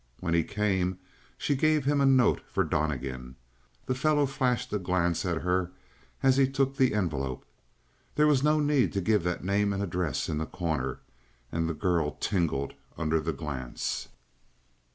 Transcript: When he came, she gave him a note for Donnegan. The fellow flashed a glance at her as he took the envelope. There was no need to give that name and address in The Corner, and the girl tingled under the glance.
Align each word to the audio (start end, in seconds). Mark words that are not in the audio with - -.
When 0.19 0.33
he 0.33 0.43
came, 0.43 0.97
she 1.37 1.53
gave 1.55 1.85
him 1.85 2.01
a 2.01 2.07
note 2.07 2.41
for 2.51 2.63
Donnegan. 2.63 3.35
The 3.85 3.93
fellow 3.93 4.25
flashed 4.25 4.73
a 4.73 4.79
glance 4.79 5.27
at 5.27 5.43
her 5.43 5.69
as 6.23 6.37
he 6.37 6.47
took 6.49 6.75
the 6.77 6.95
envelope. 6.95 7.45
There 8.15 8.25
was 8.25 8.41
no 8.41 8.59
need 8.59 8.93
to 8.93 8.99
give 9.01 9.21
that 9.25 9.43
name 9.43 9.73
and 9.73 9.83
address 9.83 10.27
in 10.27 10.39
The 10.39 10.47
Corner, 10.47 11.01
and 11.51 11.69
the 11.69 11.75
girl 11.75 12.13
tingled 12.19 12.73
under 12.97 13.19
the 13.19 13.31
glance. 13.31 14.07